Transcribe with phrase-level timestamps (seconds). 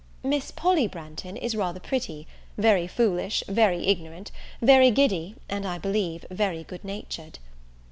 [0.23, 2.25] Miss Polly Branghton is rather pretty,
[2.57, 7.37] very foolish, very ignorant, very giddy, and, I believe, very good natured.